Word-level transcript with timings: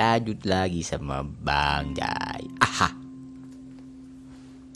lanjut 0.00 0.40
lagi 0.48 0.80
sama 0.80 1.20
Bang 1.20 1.92
Jai. 1.92 2.48
Aha. 2.64 2.88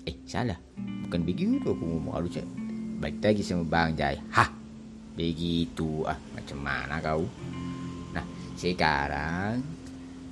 Eh, 0.05 0.21
salah. 0.29 0.61
Bukan 1.09 1.25
begitu 1.25 1.65
aku 1.65 1.81
ngomong 1.81 2.21
harusnya. 2.21 2.45
Baik 3.01 3.25
lagi 3.25 3.41
sama 3.41 3.65
Bang 3.65 3.97
Jai. 3.97 4.21
Hah. 4.37 4.53
Begitu. 5.17 6.05
Ah, 6.05 6.21
macam 6.37 6.61
mana 6.61 7.01
kau? 7.01 7.25
Nah, 8.13 8.21
sekarang 8.53 9.65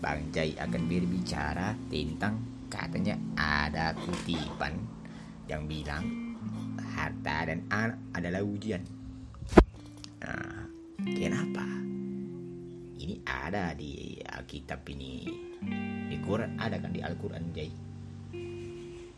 Bang 0.05 0.29
Jai 0.29 0.53
akan 0.61 0.83
berbicara 0.85 1.73
tentang 1.89 2.37
katanya 2.69 3.17
ada 3.33 3.97
kutipan 3.97 4.77
yang 5.49 5.65
bilang 5.65 6.05
harta 6.93 7.49
dan 7.49 7.65
anak 7.73 7.97
adalah 8.13 8.45
ujian. 8.45 8.85
Nah, 10.21 10.69
kenapa? 11.01 11.82
Ini 13.03 13.19
ada 13.27 13.75
di 13.75 14.15
Alkitab 14.23 14.87
ini. 14.95 15.27
Di 16.07 16.17
Quran 16.23 16.55
ada 16.55 16.79
kan 16.79 16.95
di 16.95 17.03
Al-Quran 17.03 17.51
Jai? 17.51 17.71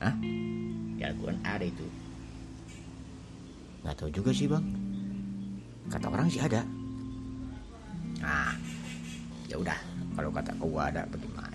Hah? 0.01 0.15
Di 0.97 1.03
Al-Quran 1.05 1.37
ada 1.45 1.61
itu. 1.61 1.85
Nggak 3.85 3.95
tahu 4.01 4.09
juga 4.09 4.33
sih 4.33 4.49
bang. 4.49 4.65
Kata 5.93 6.09
orang 6.09 6.33
sih 6.33 6.41
ada. 6.41 6.65
Nah, 8.25 8.57
ya 9.53 9.61
udah. 9.61 9.77
Kalau 10.17 10.33
kata 10.33 10.57
kau 10.57 10.81
ada 10.81 11.05
bagaimana? 11.05 11.53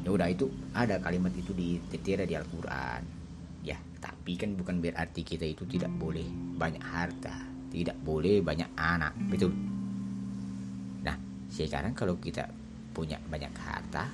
Ya 0.00 0.16
udah 0.16 0.32
itu 0.32 0.48
ada 0.72 0.96
kalimat 0.96 1.36
itu 1.36 1.52
di 1.52 1.76
ditertera 1.76 2.24
di 2.24 2.40
Al-Quran. 2.40 3.04
Ya, 3.60 3.76
tapi 4.00 4.40
kan 4.40 4.56
bukan 4.56 4.80
berarti 4.80 5.20
kita 5.20 5.44
itu 5.44 5.68
tidak 5.68 5.92
boleh 5.92 6.24
banyak 6.56 6.80
harta, 6.80 7.36
tidak 7.68 8.00
boleh 8.00 8.40
banyak 8.40 8.72
anak, 8.80 9.12
betul? 9.28 9.52
Sekarang 11.50 11.92
kalau 11.98 12.16
kita 12.22 12.46
punya 12.94 13.18
banyak 13.26 13.50
harta 13.58 14.06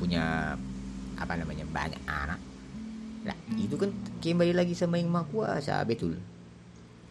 punya 0.00 0.56
apa 1.20 1.34
namanya 1.36 1.68
banyak 1.68 2.02
anak 2.08 2.40
nah 3.22 3.36
itu 3.54 3.78
kan 3.78 3.94
kembali 4.18 4.50
lagi 4.56 4.74
sama 4.74 4.98
yang 4.98 5.14
maha 5.14 5.30
kuasa 5.30 5.78
betul. 5.86 6.18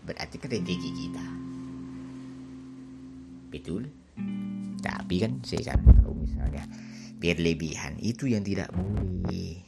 Berarti 0.03 0.35
kan 0.41 0.49
rezeki 0.51 0.91
kita. 0.91 1.25
Betul. 3.47 3.87
Tapi 4.81 5.15
kan 5.21 5.39
sekarang 5.45 5.87
kalau 5.87 6.11
misalnya 6.17 6.65
berlebihan 7.21 7.95
itu 8.01 8.27
yang 8.27 8.43
tidak 8.43 8.67
boleh. 8.75 9.61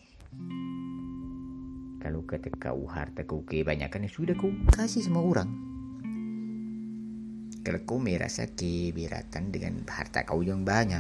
Kalau 2.03 2.27
kata 2.27 2.51
kau 2.59 2.83
harta 2.91 3.23
kau 3.23 3.47
kebanyakan 3.47 4.03
ya 4.03 4.11
sudah 4.11 4.35
kau 4.35 4.51
kasih 4.75 4.99
sama 4.99 5.23
orang 5.23 5.72
kalau 7.63 7.79
kau 7.87 7.95
merasa 7.95 8.43
keberatan 8.43 9.55
dengan 9.55 9.87
harta 9.87 10.27
kau 10.27 10.43
yang 10.43 10.67
banyak. 10.67 10.99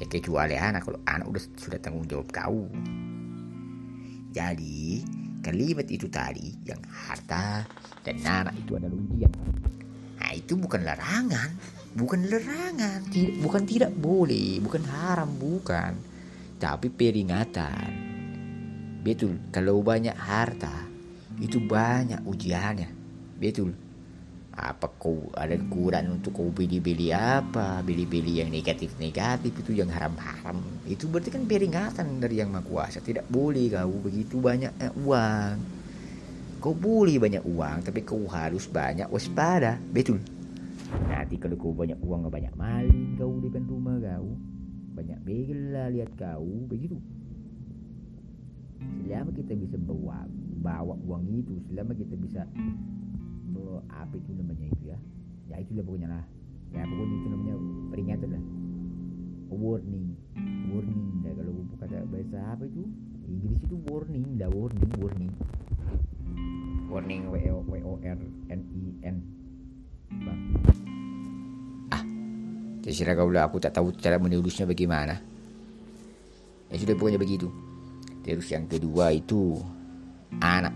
Ya 0.00 0.08
kecuali 0.08 0.56
anak 0.56 0.88
kalau 0.88 1.00
anak 1.04 1.28
udah 1.28 1.42
sudah 1.60 1.78
tanggung 1.78 2.08
jawab 2.08 2.32
kau. 2.32 2.64
Jadi 4.32 5.04
kalimat 5.44 5.84
itu 5.92 6.08
tadi 6.08 6.56
yang 6.64 6.80
harta 6.88 7.68
dan 8.00 8.16
anak 8.24 8.56
itu 8.56 8.72
adalah 8.80 8.96
ujian. 8.96 9.32
Nah 10.16 10.32
itu 10.32 10.56
bukan 10.56 10.80
larangan. 10.80 11.50
Bukan 11.92 12.24
larangan. 12.24 13.04
Tidak, 13.12 13.44
bukan 13.44 13.62
tidak 13.68 13.92
boleh. 13.92 14.64
Bukan 14.64 14.88
haram 14.88 15.28
bukan. 15.36 15.92
Tapi 16.56 16.88
peringatan. 16.88 17.92
Betul 19.04 19.36
kalau 19.52 19.84
banyak 19.84 20.16
harta 20.16 20.88
itu 21.36 21.60
banyak 21.60 22.24
ujiannya. 22.24 22.88
Betul 23.36 23.91
apa 24.52 24.84
kau 25.00 25.32
ada 25.32 25.56
kurang 25.72 26.20
untuk 26.20 26.36
kau 26.36 26.52
beli-beli 26.52 27.08
apa? 27.08 27.80
Beli-beli 27.80 28.44
yang 28.44 28.52
negatif-negatif 28.52 29.64
itu 29.64 29.80
yang 29.80 29.88
haram-haram. 29.88 30.60
Itu 30.84 31.08
berarti 31.08 31.32
kan 31.32 31.48
peringatan 31.48 32.20
dari 32.20 32.44
yang 32.44 32.52
maha 32.52 32.68
kuasa. 32.68 33.00
Tidak 33.00 33.32
boleh 33.32 33.72
kau 33.72 33.96
begitu 34.04 34.36
banyak 34.44 34.72
uang. 35.00 35.56
Kau 36.60 36.76
boleh 36.76 37.16
banyak 37.16 37.42
uang 37.48 37.78
tapi 37.88 38.04
kau 38.04 38.28
harus 38.28 38.68
banyak 38.68 39.08
waspada. 39.08 39.80
Betul? 39.88 40.20
Nanti 41.08 41.40
kalau 41.40 41.56
kau 41.56 41.72
banyak 41.72 41.96
uang 42.04 42.28
banyak 42.28 42.52
maling 42.52 43.16
kau 43.16 43.40
depan 43.40 43.64
rumah 43.64 43.96
kau 44.04 44.36
banyak 44.92 45.16
begel 45.24 45.72
lah 45.72 45.88
lihat 45.88 46.12
kau 46.20 46.44
begitu. 46.68 47.00
Selama 49.08 49.32
kita 49.32 49.56
bisa 49.56 49.80
bawa 49.80 50.28
bawa 50.62 50.94
uang 51.08 51.24
itu 51.32 51.56
selama 51.72 51.96
kita 51.96 52.14
bisa 52.20 52.44
apa 53.90 54.14
itu 54.16 54.30
namanya 54.32 54.66
itu 54.68 54.82
ya. 54.92 54.98
Ya 55.50 55.56
itulah 55.60 55.84
pokoknya 55.84 56.08
lah. 56.08 56.24
Ya 56.72 56.82
pokoknya 56.88 57.14
itu 57.16 57.28
namanya 57.28 57.54
peringatan 57.92 58.28
lah. 58.32 58.44
Warning. 59.52 60.06
Warning 60.72 61.00
dah 61.20 61.32
kalau 61.36 61.52
kata 61.76 61.96
bahasa 62.08 62.38
apa 62.56 62.64
itu? 62.64 62.82
Inggris 63.28 63.60
itu 63.60 63.76
warning 63.88 64.26
dah 64.40 64.48
warning 64.48 64.92
warning. 64.96 65.32
Warning 66.88 67.22
W 67.28 67.36
O 67.52 67.58
W 67.68 67.74
O 67.84 67.92
R 68.00 68.20
N 68.48 68.60
I 68.72 68.82
N. 69.04 69.16
Bang. 70.12 70.40
Ah 71.92 72.02
terserah 72.80 73.16
kau 73.16 73.28
lah. 73.28 73.48
Aku 73.48 73.60
tak 73.60 73.76
tahu 73.76 73.92
cara 73.96 74.16
menulisnya 74.16 74.64
bagaimana. 74.68 75.20
Ya 76.72 76.76
sudah 76.80 76.96
pokoknya 76.96 77.20
begitu. 77.20 77.52
Terus 78.24 78.48
yang 78.48 78.64
kedua 78.64 79.12
itu 79.12 79.60
anak 80.40 80.72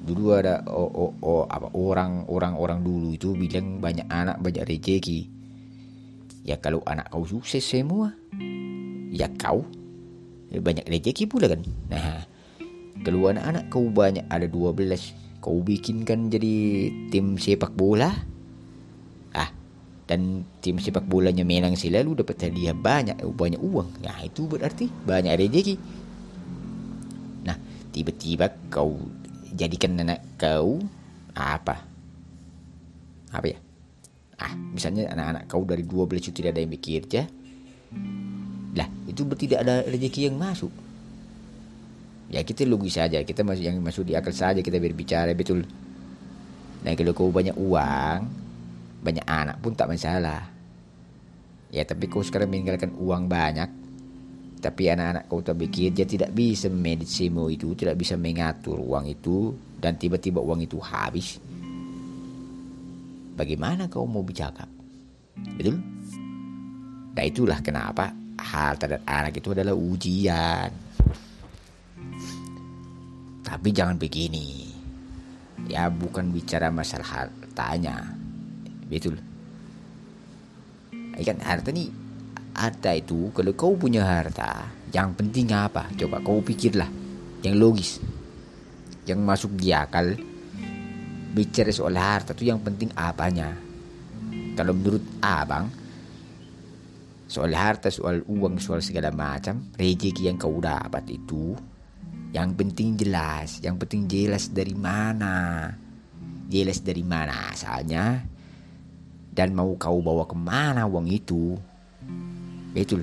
dulu 0.00 0.32
ada 0.32 0.64
oh, 0.64 0.88
oh, 0.88 1.12
oh, 1.20 1.44
apa 1.44 1.68
orang 1.76 2.24
orang 2.32 2.56
orang 2.56 2.80
dulu 2.80 3.12
itu 3.12 3.36
bilang 3.36 3.84
banyak 3.84 4.08
anak 4.08 4.40
banyak 4.40 4.64
rezeki. 4.64 5.28
Ya 6.40 6.56
kalau 6.56 6.80
anak 6.88 7.12
kau 7.12 7.28
sukses 7.28 7.60
semua 7.60 8.16
ya 9.12 9.28
kau. 9.36 9.68
Ya 10.48 10.58
banyak 10.64 10.88
rezeki 10.88 11.28
pula 11.28 11.52
kan. 11.52 11.60
Nah 11.92 12.24
kalau 13.04 13.28
anak-anak 13.28 13.68
kau 13.68 13.92
banyak 13.92 14.24
ada 14.32 14.48
12 14.48 15.44
kau 15.44 15.60
bikinkan 15.60 16.32
jadi 16.32 16.54
tim 17.12 17.36
sepak 17.36 17.76
bola. 17.76 18.08
Ah 19.36 19.52
dan 20.08 20.48
tim 20.64 20.80
sepak 20.80 21.04
bolanya 21.04 21.44
menang 21.44 21.76
selalu 21.76 22.24
dapat 22.24 22.48
hadiah 22.48 22.72
banyak 22.72 23.20
banyak 23.36 23.60
uang. 23.60 24.00
Nah 24.00 24.16
itu 24.24 24.48
berarti 24.48 24.88
banyak 24.88 25.36
rezeki. 25.36 25.76
Nah 27.44 27.56
tiba-tiba 27.92 28.48
kau 28.72 29.19
jadikan 29.54 29.98
nenek 29.98 30.22
kau 30.40 30.78
apa? 31.34 31.82
Apa 33.30 33.46
ya? 33.46 33.58
Ah 34.40 34.56
misalnya 34.56 35.10
anak-anak 35.12 35.42
kau 35.50 35.62
dari 35.68 35.84
12 35.84 36.18
itu 36.18 36.30
tidak 36.32 36.56
ada 36.56 36.60
yang 36.64 36.72
bekerja 36.72 37.22
lah 38.70 38.88
itu 39.10 39.26
tidak 39.34 39.58
ada 39.66 39.82
rezeki 39.86 40.30
yang 40.30 40.38
masuk. 40.38 40.70
Ya 42.30 42.46
kita 42.46 42.62
logis 42.62 42.94
saja. 42.94 43.18
Kita 43.26 43.42
masuk 43.42 43.64
yang 43.66 43.82
masuk 43.82 44.06
di 44.06 44.14
akal 44.14 44.30
saja 44.30 44.62
kita 44.62 44.78
berbicara 44.78 45.34
betul. 45.34 45.66
Nah 46.86 46.92
kalau 46.94 47.12
kau 47.12 47.30
banyak 47.34 47.58
uang 47.58 48.20
banyak 49.02 49.26
anak 49.26 49.58
pun 49.58 49.74
tak 49.74 49.90
masalah. 49.90 50.46
Ya 51.74 51.82
tapi 51.82 52.06
kau 52.06 52.22
sekarang 52.22 52.54
meninggalkan 52.54 52.94
uang 52.94 53.26
banyak 53.26 53.79
tapi 54.60 54.92
anak-anak 54.92 55.24
kau 55.24 55.40
tak 55.40 55.56
bekerja 55.56 56.04
tidak 56.04 56.36
bisa 56.36 56.68
medisimu 56.68 57.48
itu, 57.48 57.72
tidak 57.72 57.96
bisa 57.96 58.20
mengatur 58.20 58.76
uang 58.76 59.08
itu 59.08 59.56
dan 59.80 59.96
tiba-tiba 59.96 60.44
uang 60.44 60.60
itu 60.60 60.76
habis. 60.76 61.40
Bagaimana 63.34 63.88
kau 63.88 64.04
mau 64.04 64.20
bicara? 64.20 64.68
Betul? 65.56 65.80
Nah 67.16 67.24
itulah 67.24 67.64
kenapa 67.64 68.12
harta 68.36 68.84
dan 68.84 69.00
anak 69.08 69.40
itu 69.40 69.56
adalah 69.56 69.72
ujian. 69.72 70.68
Tapi 73.40 73.68
jangan 73.72 73.96
begini. 73.96 74.68
Ya 75.72 75.88
bukan 75.88 76.28
bicara 76.36 76.68
masalah 76.68 77.24
hartanya. 77.24 78.12
Betul. 78.92 79.16
Ikan 81.16 81.40
harta 81.40 81.72
nih 81.72 81.99
harta 82.54 82.94
itu 82.94 83.30
kalau 83.34 83.52
kau 83.54 83.74
punya 83.74 84.02
harta 84.04 84.70
yang 84.90 85.14
penting 85.14 85.54
apa? 85.54 85.86
Coba 85.94 86.18
kau 86.22 86.42
pikirlah. 86.42 86.90
Yang 87.46 87.54
logis. 87.56 87.90
Yang 89.06 89.20
masuk 89.22 89.52
di 89.54 89.70
akal. 89.70 90.18
Bicara 91.30 91.70
soal 91.70 91.94
harta 91.94 92.34
itu 92.34 92.50
yang 92.50 92.58
penting 92.58 92.90
apanya? 92.98 93.54
Kalau 94.58 94.74
menurut 94.74 95.02
abang 95.22 95.70
soal 97.30 97.54
harta 97.54 97.86
soal 97.94 98.26
uang 98.26 98.58
soal 98.58 98.82
segala 98.82 99.14
macam 99.14 99.70
rezeki 99.78 100.26
yang 100.26 100.34
kau 100.34 100.58
dapat 100.58 101.06
itu 101.06 101.54
yang 102.30 102.54
penting 102.54 102.94
jelas. 102.94 103.58
Yang 103.58 103.86
penting 103.86 104.02
jelas 104.06 104.50
dari 104.54 104.74
mana? 104.74 105.66
Jelas 106.46 106.82
dari 106.82 107.02
mana 107.02 107.50
asalnya? 107.50 108.22
Dan 109.30 109.54
mau 109.54 109.74
kau 109.78 110.02
bawa 110.02 110.26
ke 110.26 110.34
mana 110.38 110.86
uang 110.86 111.06
itu 111.10 111.54
Betul. 112.70 113.02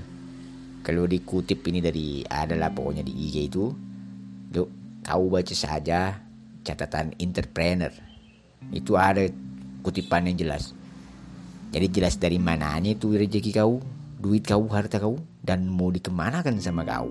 Kalau 0.83 1.03
dikutip 1.03 1.67
ini 1.67 1.83
dari 1.83 2.23
adalah 2.23 2.71
pokoknya 2.71 3.03
di 3.03 3.11
IG 3.11 3.51
itu, 3.51 3.67
yuk 4.55 4.67
kau 5.03 5.27
baca 5.27 5.55
saja 5.55 6.15
catatan 6.63 7.11
entrepreneur. 7.19 7.91
Itu 8.71 8.95
ada 8.95 9.27
kutipan 9.83 10.31
yang 10.31 10.39
jelas. 10.39 10.71
Jadi 11.75 11.87
jelas 11.91 12.15
dari 12.15 12.39
mananya 12.39 12.95
itu 12.95 13.11
rezeki 13.15 13.51
kau. 13.55 13.83
duit 14.17 14.41
kau 14.41 14.65
harta 14.73 14.97
kau 14.97 15.21
dan 15.45 15.69
mau 15.69 15.93
dikemanakan 15.93 16.57
sama 16.57 16.81
kau 16.81 17.05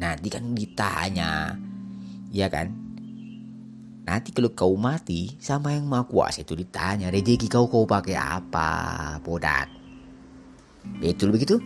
nanti 0.00 0.32
kan 0.32 0.56
ditanya 0.56 1.58
ya 2.32 2.48
kan 2.48 2.72
nanti 4.08 4.32
kalau 4.32 4.50
kau 4.56 4.74
mati 4.80 5.36
sama 5.36 5.76
yang 5.76 5.84
maha 5.84 6.08
kuasa 6.08 6.40
itu 6.40 6.56
ditanya 6.56 7.12
rezeki 7.12 7.46
kau 7.52 7.68
kau 7.68 7.84
pakai 7.84 8.16
apa 8.16 8.70
podat 9.20 9.68
betul 11.00 11.32
begitu? 11.32 11.56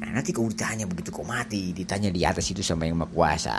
Nah 0.00 0.18
nanti 0.18 0.34
kau 0.34 0.48
ditanya 0.48 0.88
begitu 0.88 1.14
kau 1.14 1.26
mati. 1.26 1.70
Ditanya 1.70 2.10
di 2.10 2.24
atas 2.24 2.48
itu 2.50 2.64
sama 2.64 2.88
yang 2.88 2.98
maha 2.98 3.10
kuasa. 3.12 3.56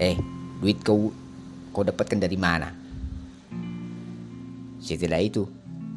Eh 0.00 0.16
duit 0.58 0.80
kau 0.82 1.12
kau 1.70 1.84
dapatkan 1.84 2.18
dari 2.18 2.38
mana? 2.40 2.72
Setelah 4.80 5.20
itu 5.22 5.44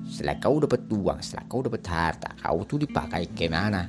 setelah 0.09 0.41
kau 0.41 0.57
dapat 0.57 0.89
uang 0.89 1.19
setelah 1.21 1.45
kau 1.45 1.61
dapat 1.61 1.85
harta 1.85 2.29
kau 2.41 2.61
tuh 2.65 2.83
dipakai 2.83 3.29
ke 3.31 3.47
mana? 3.49 3.85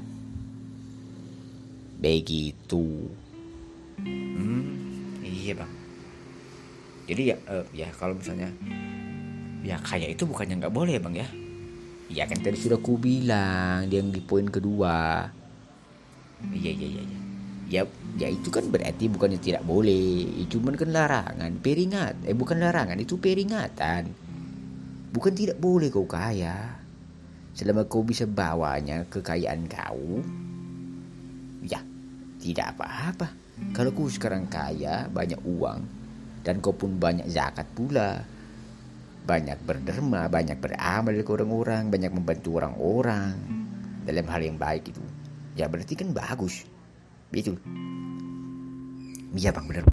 Begitu. 2.01 3.09
Hmm, 4.01 4.65
iya 5.21 5.53
bang. 5.53 5.73
Jadi 7.11 7.23
ya 7.35 7.37
uh, 7.51 7.67
ya 7.75 7.89
kalau 7.93 8.17
misalnya 8.17 8.49
ya 9.61 9.77
kaya 9.83 10.09
itu 10.09 10.25
bukannya 10.25 10.57
nggak 10.57 10.73
boleh 10.73 10.97
bang 10.97 11.15
ya 11.21 11.29
ya 12.11 12.27
kan 12.27 12.39
tadi 12.43 12.59
sudah 12.59 12.83
ku 12.83 12.99
bilang 12.99 13.87
yang 13.87 14.11
di 14.11 14.21
poin 14.21 14.51
kedua 14.51 15.31
iya 16.51 16.71
iya 16.75 16.89
iya 16.99 17.05
ya 17.71 17.83
ya 18.19 18.29
itu 18.29 18.51
kan 18.51 18.67
berarti 18.67 19.07
bukannya 19.07 19.39
tidak 19.39 19.62
boleh 19.62 20.27
cuman 20.51 20.75
kan 20.75 20.91
larangan 20.91 21.53
peringat 21.62 22.19
eh 22.27 22.35
bukan 22.35 22.59
larangan 22.59 22.99
itu 22.99 23.15
peringatan 23.17 24.11
Bukan 25.11 25.35
tidak 25.35 25.59
boleh 25.59 25.91
kau 25.91 26.07
kaya. 26.07 26.79
Selama 27.51 27.83
kau 27.91 28.07
bisa 28.07 28.31
bawanya 28.31 29.03
kekayaan 29.11 29.67
kau, 29.67 30.23
ya 31.67 31.83
tidak 32.39 32.79
apa-apa. 32.79 33.35
Kalau 33.75 33.91
kau 33.91 34.07
sekarang 34.07 34.47
kaya, 34.47 35.11
banyak 35.11 35.43
uang, 35.43 35.83
dan 36.47 36.62
kau 36.62 36.71
pun 36.71 36.95
banyak 36.95 37.27
zakat 37.27 37.67
pula. 37.75 38.23
Banyak 39.25 39.59
berderma, 39.63 40.27
banyak 40.27 40.59
beramal 40.59 41.15
ke 41.15 41.31
orang-orang, 41.31 41.93
banyak 41.93 42.13
membantu 42.13 42.59
orang-orang 42.59 43.37
dalam 44.05 44.27
hal 44.27 44.41
yang 44.43 44.57
baik 44.57 44.91
itu. 44.91 45.03
Ya 45.55 45.69
berarti 45.69 45.95
kan 45.95 46.11
bagus. 46.11 46.67
Betul. 47.31 47.61
Iya 49.37 49.55
bang 49.55 49.67
benar. 49.71 49.87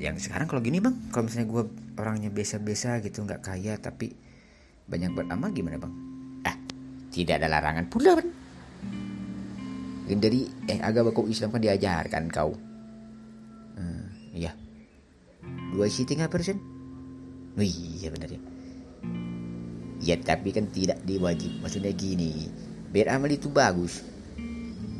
Yang 0.00 0.32
sekarang 0.32 0.48
kalau 0.48 0.64
gini 0.64 0.80
bang 0.80 0.96
kalau 1.12 1.28
misalnya 1.28 1.52
gue 1.52 1.64
orangnya 2.00 2.32
biasa-biasa 2.32 3.04
gitu 3.04 3.20
nggak 3.20 3.44
kaya 3.44 3.76
tapi 3.76 4.16
banyak 4.88 5.12
beramal 5.12 5.52
gimana 5.52 5.76
bang? 5.76 5.92
Ah 6.48 6.56
tidak 7.12 7.44
ada 7.44 7.52
larangan 7.52 7.84
pula 7.92 8.16
kan 8.16 8.28
dari 10.08 10.48
eh 10.66 10.80
agama 10.80 11.12
kau 11.12 11.28
Islam 11.28 11.52
kan 11.52 11.60
diajarkan 11.60 12.32
kau. 12.32 12.56
Hmm, 13.76 14.08
iya. 14.32 14.56
Dua 15.70 15.86
tiga 15.86 16.26
persen 16.32 16.58
oh, 17.56 17.64
iya 17.64 18.08
benar 18.12 18.28
ya. 18.30 18.40
Ya 20.00 20.16
tapi 20.20 20.52
kan 20.54 20.68
tidak 20.70 21.02
diwajib. 21.04 21.60
Maksudnya 21.64 21.92
gini 21.96 22.50
beramal 22.90 23.30
itu 23.30 23.46
bagus 23.46 24.02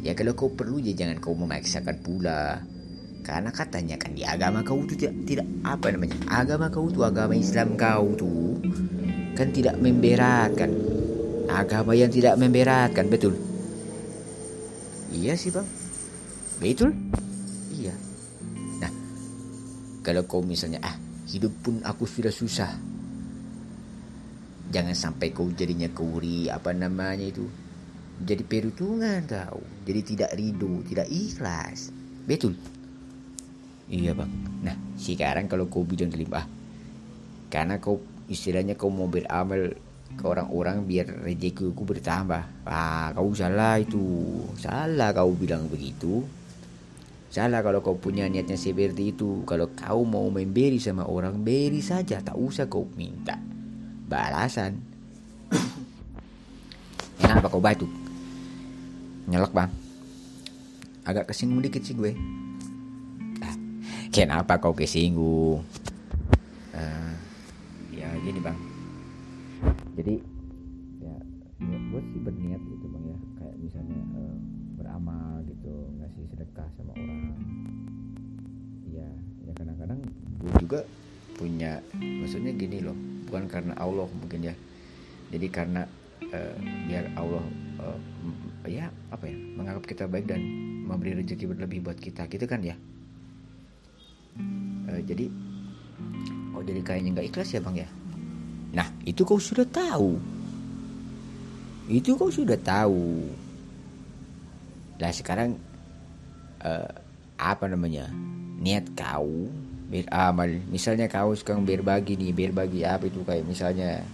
ya 0.00 0.14
kalau 0.16 0.32
kau 0.32 0.48
perlu 0.48 0.80
ya 0.80 0.96
jangan 0.96 1.20
kau 1.20 1.36
memaksakan 1.36 1.96
pula. 2.00 2.60
Karena 3.20 3.52
katanya 3.52 4.00
kan 4.00 4.16
di 4.16 4.24
agama 4.24 4.64
kau 4.64 4.80
itu 4.80 4.96
tidak, 4.96 5.14
tidak 5.28 5.46
apa 5.60 5.92
namanya 5.92 6.16
agama 6.32 6.72
kau 6.72 6.88
itu 6.88 7.04
agama 7.04 7.36
Islam 7.36 7.76
kau 7.76 8.16
tuh 8.16 8.56
kan 9.36 9.52
tidak 9.52 9.76
memberatkan 9.76 10.72
agama 11.52 11.92
yang 11.92 12.08
tidak 12.08 12.40
memberatkan 12.40 13.06
betul? 13.12 13.36
Iya 15.12 15.36
sih 15.36 15.52
bang. 15.52 15.68
Betul? 16.64 16.96
Iya. 17.76 17.94
Nah 18.80 18.92
kalau 20.00 20.24
kau 20.24 20.40
misalnya 20.40 20.80
ah 20.80 20.96
hidup 21.30 21.54
pun 21.62 21.78
aku 21.86 22.04
sudah 22.04 22.34
susah 22.34 22.74
jangan 24.74 24.94
sampai 24.94 25.30
kau 25.30 25.46
jadinya 25.54 25.86
kuri 25.90 26.50
apa 26.50 26.74
namanya 26.74 27.26
itu 27.30 27.46
jadi 28.20 28.42
perhitungan 28.42 29.24
tahu 29.30 29.62
jadi 29.86 30.00
tidak 30.02 30.30
ridho 30.34 30.82
tidak 30.86 31.06
ikhlas 31.08 31.94
betul 32.26 32.58
Iya 33.90 34.14
bang. 34.14 34.30
Nah 34.62 34.76
sekarang 34.94 35.50
kalau 35.50 35.66
kau 35.66 35.82
bilang 35.82 36.14
terlibat, 36.14 36.46
karena 37.50 37.82
kau 37.82 37.98
istilahnya 38.30 38.78
kau 38.78 38.86
mau 38.86 39.10
beramal 39.10 39.74
ke 40.14 40.22
orang-orang 40.22 40.86
biar 40.86 41.26
rezekiku 41.26 41.74
bertambah. 41.74 42.70
Ah 42.70 43.10
kau 43.10 43.34
salah 43.34 43.82
itu, 43.82 43.98
salah 44.62 45.10
kau 45.10 45.34
bilang 45.34 45.66
begitu. 45.66 46.22
Salah 47.30 47.62
kalau 47.62 47.78
kau 47.78 47.94
punya 47.94 48.26
niatnya 48.26 48.58
seperti 48.58 49.14
itu. 49.14 49.46
Kalau 49.46 49.70
kau 49.70 50.02
mau 50.02 50.26
memberi 50.26 50.82
sama 50.82 51.06
orang, 51.06 51.46
beri 51.46 51.78
saja. 51.78 52.18
Tak 52.18 52.34
usah 52.34 52.66
kau 52.66 52.90
minta 52.98 53.38
balasan. 54.10 54.82
Kenapa 57.22 57.46
kau 57.46 57.62
batu? 57.62 57.86
Nyelak 59.30 59.54
bang. 59.54 59.70
Agak 61.06 61.30
kesinggung 61.30 61.62
dikit 61.62 61.86
sih 61.86 61.94
gue. 61.94 62.18
Kenapa 64.14 64.58
kau 64.58 64.74
kesinggung? 64.74 65.62
Uh, 66.74 67.14
ya 67.94 68.10
gini 68.26 68.42
bang. 68.42 68.58
Jadi 69.94 70.18
ya, 70.98 71.14
ya 71.62 71.78
gue 71.78 72.00
sih 72.10 72.20
berniat 72.26 72.62
sedekah 76.50 76.66
sama 76.74 76.92
orang. 76.98 77.30
Ya, 78.90 79.06
ya 79.46 79.52
kadang-kadang 79.54 80.00
gue 80.42 80.52
juga 80.58 80.80
punya, 81.38 81.78
maksudnya 81.94 82.50
gini 82.58 82.82
loh, 82.82 82.98
bukan 83.30 83.46
karena 83.46 83.78
Allah 83.78 84.10
mungkin 84.10 84.50
ya. 84.50 84.54
Jadi 85.30 85.46
karena 85.46 85.86
uh, 86.34 86.54
biar 86.90 87.06
Allah 87.14 87.44
uh, 87.78 87.98
ya 88.66 88.90
apa 89.14 89.30
ya 89.30 89.36
menganggap 89.54 89.86
kita 89.86 90.04
baik 90.10 90.26
dan 90.26 90.42
memberi 90.90 91.14
rezeki 91.22 91.54
berlebih 91.54 91.86
buat 91.86 91.98
kita 92.02 92.26
gitu 92.26 92.44
kan 92.50 92.60
ya 92.60 92.74
uh, 94.90 95.00
jadi 95.06 95.30
oh 96.54 96.62
jadi 96.66 96.82
kayaknya 96.82 97.10
nggak 97.18 97.28
ikhlas 97.32 97.54
ya 97.56 97.62
bang 97.62 97.86
ya 97.86 97.88
nah 98.74 98.86
itu 99.06 99.22
kau 99.24 99.40
sudah 99.40 99.64
tahu 99.64 100.18
itu 101.90 102.14
kau 102.14 102.30
sudah 102.30 102.58
tahu 102.60 103.26
lah 105.00 105.14
sekarang 105.14 105.56
uh, 106.64 106.90
apa 107.40 107.64
namanya? 107.68 108.08
Niat 108.60 108.92
kau 108.92 109.48
beramal 109.90 110.62
misalnya 110.70 111.10
kau 111.10 111.34
sekarang 111.34 111.66
berbagi 111.66 112.14
nih 112.14 112.30
berbagi 112.30 112.86
apa 112.86 113.10
itu 113.10 113.26
kayak 113.26 113.42
misalnya 113.42 114.06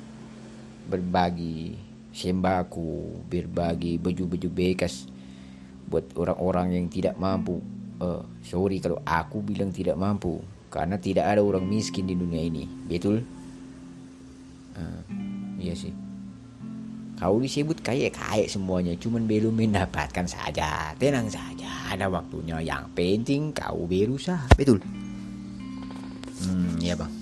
berbagi 0.89 1.77
sembako 2.17 3.29
berbagi 3.29 4.01
baju-baju 4.01 4.49
bekas 4.49 5.05
buat 5.87 6.09
orang-orang 6.17 6.81
yang 6.81 6.87
tidak 6.89 7.15
mampu. 7.21 7.61
Uh, 7.97 8.25
sorry 8.45 8.77
kalau 8.81 9.01
aku 9.09 9.41
bilang 9.41 9.73
tidak 9.73 9.97
mampu 9.97 10.41
karena 10.69 11.01
tidak 11.01 11.33
ada 11.33 11.41
orang 11.41 11.65
miskin 11.65 12.05
di 12.05 12.17
dunia 12.17 12.45
ini 12.45 12.69
betul? 12.89 13.25
Uh, 14.77 15.01
iya 15.57 15.73
sih 15.73 15.93
kau 17.17 17.41
disebut 17.41 17.81
kaya 17.81 18.13
kaya 18.13 18.45
semuanya 18.45 18.93
cuman 19.01 19.25
belum 19.25 19.57
mendapatkan 19.57 20.29
saja. 20.29 20.93
Tenang 21.01 21.33
saja 21.33 21.89
ada 21.89 22.13
waktunya. 22.13 22.61
Yang 22.61 22.85
penting 22.93 23.43
kau 23.57 23.89
berusaha. 23.89 24.45
Betul. 24.53 24.85
Hmm 26.45 26.77
ya 26.77 26.93
bang. 26.93 27.13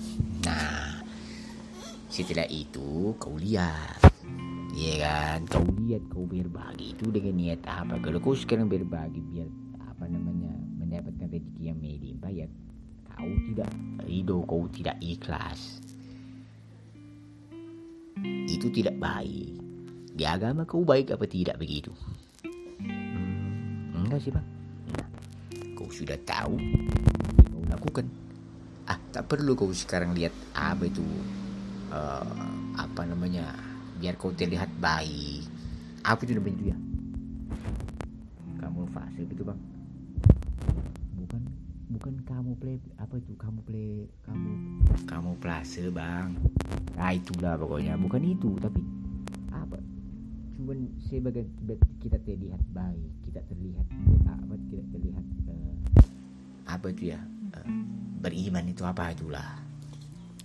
Nah 0.43 0.99
setelah 2.11 2.47
itu 2.51 3.15
kau 3.15 3.39
lihat. 3.39 4.03
Iya 4.75 5.07
kan, 5.07 5.39
kau 5.47 5.63
lihat 5.63 6.03
kau 6.11 6.27
berbagi 6.27 6.91
itu 6.91 7.07
dengan 7.07 7.39
niat 7.39 7.63
apa? 7.63 7.95
Kalau 8.03 8.19
kau 8.19 8.35
sekarang 8.35 8.67
berbagi 8.67 9.23
biar 9.23 9.47
apa 9.79 10.11
namanya 10.11 10.51
mendapatkan 10.75 11.31
rezeki 11.31 11.71
yang 11.71 11.79
melimpah 11.79 12.27
ya 12.27 12.47
kau 13.07 13.31
tidak 13.47 13.71
ridho 14.03 14.43
kau 14.43 14.67
tidak 14.75 14.99
ikhlas. 14.99 15.79
Itu 18.51 18.67
tidak 18.67 18.99
baik 18.99 19.64
di 20.15 20.23
agama 20.23 20.63
kau 20.63 20.87
baik 20.87 21.11
apa 21.11 21.27
tidak 21.27 21.59
begitu? 21.59 21.91
Hmm, 22.79 23.91
enggak 24.07 24.23
sih 24.23 24.31
bang. 24.31 24.47
Nah, 24.95 25.07
kau 25.75 25.91
sudah 25.91 26.15
tahu. 26.23 26.55
Kau 27.51 27.61
lakukan. 27.67 28.07
Ah 28.87 28.95
tak 29.11 29.27
perlu 29.27 29.59
kau 29.59 29.67
sekarang 29.75 30.15
lihat 30.15 30.31
apa 30.55 30.87
itu 30.87 31.03
uh, 31.91 32.47
apa 32.79 33.03
namanya 33.03 33.59
biar 33.99 34.15
kau 34.15 34.31
terlihat 34.31 34.71
baik. 34.79 35.43
Apa 36.07 36.23
itu 36.23 36.31
namanya 36.39 36.55
itu 36.55 36.65
ya? 36.71 36.77
Kamu 38.63 38.87
fase 38.95 39.27
gitu 39.27 39.43
bang. 39.43 39.59
Bukan 41.85 42.23
kamu 42.27 42.59
play 42.59 42.79
apa 42.99 43.15
itu 43.19 43.35
kamu 43.39 43.59
play 43.63 44.07
kamu 44.23 44.51
kamu 45.11 45.31
plase 45.43 45.91
bang. 45.91 46.39
Nah 46.95 47.11
itulah 47.11 47.59
pokoknya. 47.59 47.99
Bukan 47.99 48.23
itu 48.23 48.55
tapi 48.63 48.94
sebagai 51.05 51.45
kita 52.01 52.17
terlihat 52.25 52.61
baik 52.73 53.13
kita 53.21 53.37
terlihat 53.45 53.85
apa 54.25 54.53
kita 54.73 54.83
terlihat 54.89 55.25
uh, 55.53 55.75
apa 56.65 56.85
itu 56.89 57.13
ya? 57.13 57.21
Uh, 57.53 57.69
beriman 58.25 58.65
itu 58.65 58.81
apa 58.81 59.13
itulah? 59.13 59.61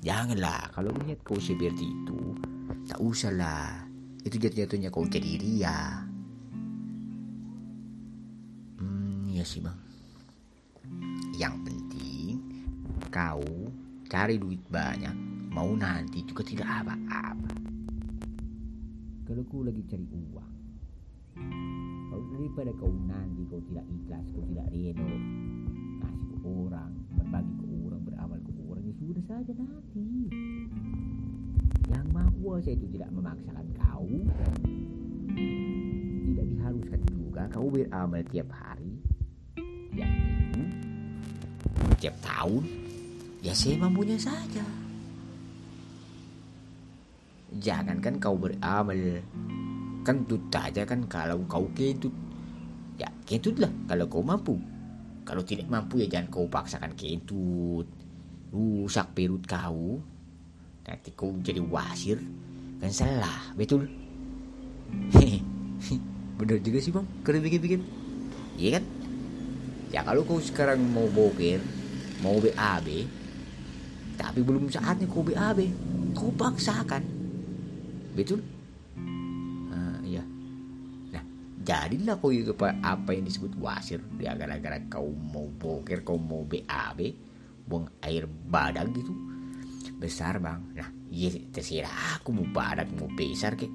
Janganlah 0.04 0.68
kalau 0.76 0.92
lihat 1.04 1.24
kau 1.24 1.40
seperti 1.40 1.88
itu 1.88 2.36
tak 2.84 3.00
usahlah. 3.00 3.88
Itu 4.20 4.36
jatuh-jatuhnya 4.36 4.92
kau 4.92 5.08
jadi 5.08 5.40
ria 5.40 6.04
hmm 8.76 9.32
ya 9.32 9.44
sih 9.48 9.64
bang. 9.64 9.80
Yang 11.40 11.54
penting 11.64 12.32
kau 13.08 13.48
cari 14.12 14.36
duit 14.36 14.60
banyak 14.68 15.16
mau 15.48 15.72
nanti 15.72 16.20
juga 16.28 16.44
tidak 16.44 16.68
apa-apa 16.68 17.69
kalau 19.30 19.46
kau 19.46 19.62
lagi 19.62 19.78
cari 19.86 20.02
uang 20.10 20.52
kalau 22.10 22.24
daripada 22.34 22.74
kau 22.82 22.90
nanti 23.06 23.46
kau 23.46 23.62
tidak 23.70 23.86
ikhlas 23.86 24.26
kau 24.34 24.42
tidak 24.42 24.66
reno 24.74 25.06
kasih 26.02 26.26
ke 26.34 26.48
orang 26.50 26.90
berbagi 27.14 27.54
ke 27.54 27.66
orang 27.86 28.02
beramal 28.02 28.38
ke 28.42 28.50
orang 28.66 28.82
ya 28.82 28.94
sudah 28.98 29.24
saja 29.30 29.52
nanti. 29.54 30.06
Yang 31.86 32.06
maha 32.10 32.30
kuasa 32.42 32.70
itu 32.74 32.86
tidak 32.90 33.10
memaksakan 33.14 33.66
kau. 33.78 34.10
Tidak 36.26 36.46
diharuskan 36.50 37.00
juga 37.06 37.42
kau 37.54 37.70
beramal 37.70 38.26
tiap 38.34 38.50
hari. 38.50 38.98
Tiap 39.94 40.10
minggu 40.10 40.64
tiap 42.02 42.18
tahun. 42.18 42.66
Ya 43.46 43.54
semampunya 43.54 44.18
saja 44.18 44.89
jangankan 47.58 48.22
kau 48.22 48.38
beramal 48.38 49.24
kentut 50.06 50.42
saja 50.52 50.86
kan 50.86 51.04
kalau 51.10 51.42
kau 51.50 51.66
kentut 51.74 52.14
ya 52.94 53.10
kentutlah 53.26 53.72
kalau 53.90 54.06
kau 54.06 54.22
mampu. 54.22 54.54
Kalau 55.26 55.46
tidak 55.46 55.70
mampu 55.70 56.02
ya 56.02 56.06
jangan 56.10 56.28
kau 56.30 56.46
paksakan 56.46 56.94
kentut 56.94 57.86
rusak 58.54 59.10
perut 59.16 59.42
kau. 59.48 59.98
Nanti 60.86 61.10
kau 61.14 61.34
jadi 61.42 61.58
wasir. 61.62 62.22
Kan 62.78 62.92
salah 62.94 63.50
betul? 63.58 63.90
Bener 66.38 66.58
juga 66.62 66.78
sih 66.78 66.94
bang. 66.94 67.06
Keren 67.26 67.42
bikin-bikin 67.42 67.82
iya 68.54 68.78
kan? 68.78 68.84
Ya 69.90 70.06
kalau 70.06 70.22
kau 70.22 70.38
sekarang 70.38 70.78
mau 70.94 71.10
boker 71.10 71.80
mau 72.20 72.36
BAB 72.36 73.08
tapi 74.20 74.40
belum 74.44 74.68
saatnya 74.68 75.08
kau 75.08 75.24
BAB 75.24 75.64
kau 76.12 76.28
paksakan 76.36 77.00
betul? 78.14 78.40
Uh, 79.70 79.98
iya. 80.06 80.22
Nah 81.14 81.24
jadilah 81.62 82.16
kau 82.18 82.34
itu 82.34 82.54
apa 82.60 83.10
yang 83.14 83.24
disebut 83.26 83.56
wasir. 83.58 84.00
Ya 84.18 84.34
gara-gara 84.34 84.78
kau 84.90 85.10
mau 85.10 85.48
boker 85.48 86.02
kau 86.02 86.18
mau 86.18 86.46
BAB 86.46 87.00
buang 87.66 87.86
air 88.02 88.26
badan 88.26 88.90
gitu. 88.94 89.12
Besar 90.00 90.42
bang. 90.42 90.60
Nah 90.74 90.88
iya 91.10 91.30
terserah 91.50 92.22
aku 92.22 92.30
mau 92.30 92.46
badan 92.50 92.90
mau 92.94 93.10
besar 93.12 93.58
ke 93.58 93.66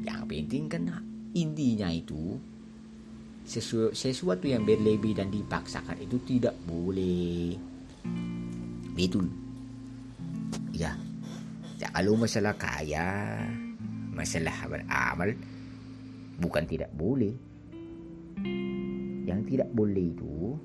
yang 0.00 0.24
penting 0.24 0.68
kan 0.68 0.88
intinya 1.36 1.92
itu 1.92 2.40
sesu 3.44 3.90
sesuatu 3.90 4.46
yang 4.46 4.64
berlebih 4.64 5.16
dan 5.16 5.28
dipaksakan 5.28 5.98
itu 6.00 6.16
tidak 6.24 6.54
boleh. 6.64 7.56
Betul. 8.94 9.26
Ya 10.70 10.94
ya 10.94 11.09
kalau 11.88 12.12
masalah 12.20 12.52
kaya 12.60 13.40
masalah 14.12 14.52
beramal 14.68 15.32
bukan 16.36 16.68
tidak 16.68 16.92
boleh. 16.92 17.32
Yang 19.24 19.40
tidak 19.56 19.72
boleh 19.72 20.12
itu 20.12 20.60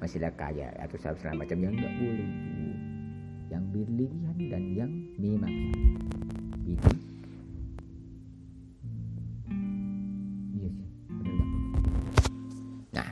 masalah 0.00 0.32
kaya 0.32 0.72
atau 0.80 0.96
segala 0.96 1.44
macam 1.44 1.60
yang 1.60 1.76
tidak 1.76 1.94
boleh 2.00 2.24
itu 2.24 2.68
yang 3.48 3.64
berlebihan 3.68 4.36
dan 4.48 4.62
yang 4.72 4.92
memaksa 5.20 5.80
itu. 6.64 6.92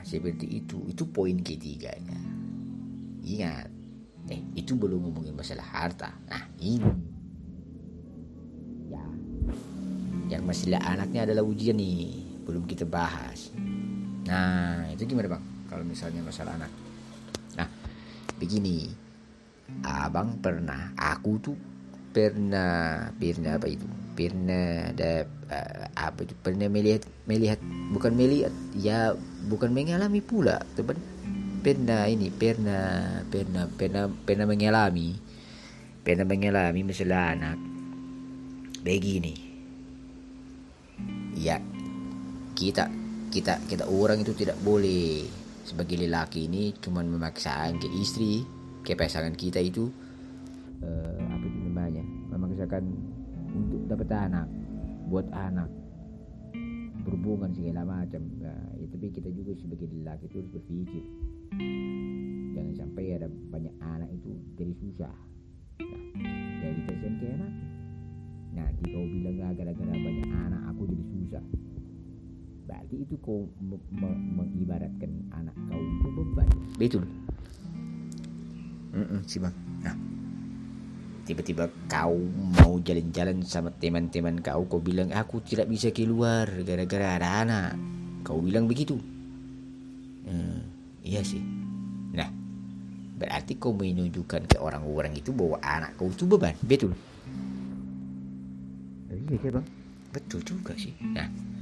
Seperti 0.07 0.63
itu. 0.63 0.87
Itu 0.87 1.03
poin 1.11 1.35
ketiganya. 1.43 2.15
Ingat. 3.27 3.67
Eh 4.31 4.39
itu 4.55 4.79
belum 4.79 5.03
ngomongin 5.03 5.35
masalah 5.35 5.67
harta. 5.67 6.15
Nah 6.31 6.47
ini 6.63 6.87
masalah 10.47 10.79
anaknya 10.87 11.27
adalah 11.27 11.43
ujian 11.43 11.75
nih 11.75 12.23
belum 12.47 12.63
kita 12.63 12.87
bahas. 12.87 13.51
Nah 14.23 14.87
itu 14.87 15.03
gimana 15.03 15.35
bang? 15.35 15.43
Kalau 15.67 15.83
misalnya 15.83 16.23
masalah 16.23 16.55
anak. 16.55 16.71
Nah 17.59 17.67
begini. 18.39 18.87
Abang 19.83 20.39
pernah 20.39 20.95
aku 20.95 21.43
tuh 21.43 21.57
pernah 22.15 23.11
pernah 23.19 23.59
apa 23.59 23.67
itu? 23.67 23.83
Pernah 24.15 24.95
ada 24.95 25.27
uh, 25.51 25.85
apa 25.91 26.23
itu? 26.23 26.31
Pernah 26.39 26.71
melihat 26.71 27.03
melihat 27.27 27.59
bukan 27.91 28.15
melihat 28.15 28.55
ya 28.79 29.11
bukan 29.51 29.75
mengalami 29.75 30.23
pula 30.23 30.63
teman. 30.79 30.95
Pernah 31.59 32.07
ini 32.07 32.31
pernah 32.31 33.19
pernah 33.27 33.67
pernah 33.67 34.07
pernah 34.23 34.47
mengalami 34.47 35.19
pernah 36.07 36.23
mengalami 36.23 36.79
masalah 36.87 37.35
anak. 37.35 37.59
Begini 38.87 39.46
ya 41.47 41.57
kita 42.59 42.91
kita 43.31 43.63
kita 43.71 43.87
orang 43.87 44.27
itu 44.27 44.35
tidak 44.35 44.59
boleh. 44.59 45.23
Sebagai 45.67 45.99
lelaki 45.99 46.47
ini 46.47 46.71
cuman 46.79 47.11
memaksakan 47.11 47.75
ke 47.75 47.91
istri 47.99 48.39
ke 48.87 48.95
pasangan 48.95 49.35
kita 49.35 49.59
itu 49.59 49.91
uh, 50.79 51.19
apa 51.27 51.43
itu 51.43 51.59
namanya? 51.59 52.03
Memaksakan 52.31 52.83
untuk 53.51 53.83
dapat 53.91 54.07
anak 54.15 54.47
buat 55.11 55.27
anak. 55.35 55.67
Berhubungan 57.03 57.51
segala 57.51 57.83
macam. 57.83 58.23
Ya, 58.39 58.55
ya 58.79 58.85
tapi 58.95 59.11
kita 59.11 59.27
juga 59.31 59.59
sebagai 59.59 59.91
lelaki 59.91 60.31
itu 60.31 60.35
harus 60.39 60.51
berpikir. 60.55 61.03
Jangan 62.55 62.73
sampai 62.79 63.03
ada 63.19 63.27
banyak 63.27 63.75
anak 63.83 64.09
itu 64.15 64.39
jadi 64.55 64.73
susah. 64.79 65.15
Nah, 65.83 66.01
jadi 66.63 66.79
ke 66.95 67.27
anak. 67.27 67.51
Nanti 68.55 68.83
kau 68.89 69.03
bilang 69.03 69.35
gara-gara 69.53 69.93
banyak 69.99 70.27
anak 70.31 70.61
aku 70.71 70.86
berarti 72.87 73.03
itu 73.03 73.15
kau 73.19 73.43
mengibaratkan 74.39 75.11
anak 75.35 75.51
kau 75.67 75.83
itu 75.83 76.07
beban. 76.15 76.47
Betul. 76.79 77.03
Mm 78.95 79.03
-mm, 79.03 79.19
sih 79.27 79.43
bang. 79.43 79.55
Nah 79.83 79.95
tiba-tiba 81.27 81.67
kau 81.91 82.15
mau 82.63 82.79
jalan-jalan 82.79 83.43
sama 83.43 83.75
teman-teman 83.75 84.39
kau 84.39 84.63
kau 84.71 84.79
bilang 84.79 85.11
aku 85.11 85.43
tidak 85.43 85.67
bisa 85.67 85.91
keluar 85.91 86.47
gara-gara 86.63 87.19
ada 87.19 87.43
anak. 87.43 87.71
Kau 88.23 88.39
bilang 88.39 88.71
begitu. 88.71 88.95
Hmm, 90.23 90.63
iya 91.03 91.19
sih. 91.27 91.43
Nah 92.15 92.31
berarti 93.19 93.59
kau 93.59 93.75
menunjukkan 93.75 94.47
ke 94.47 94.63
orang-orang 94.63 95.11
itu 95.19 95.35
bahwa 95.35 95.59
anak 95.59 95.91
kau 95.99 96.07
itu 96.07 96.23
beban. 96.23 96.55
Betul. 96.63 96.95
Iya 99.11 99.59
bang. 99.59 99.67
Betul 100.15 100.39
juga 100.47 100.71
sih. 100.79 100.95
Nah 101.03 101.56